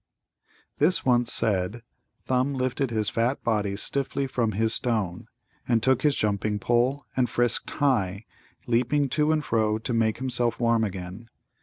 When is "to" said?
9.09-9.31, 9.77-9.93